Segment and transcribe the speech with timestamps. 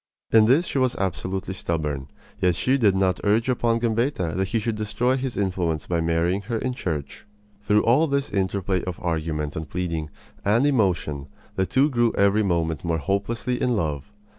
[0.31, 2.07] In this she was absolutely stubborn,
[2.39, 6.41] yet she did not urge upon Gambetta that he should destroy his influence by marrying
[6.41, 7.27] her in church.
[7.61, 10.09] Through all this interplay of argument and pleading
[10.43, 14.11] and emotion the two grew every moment more hopelessly in love.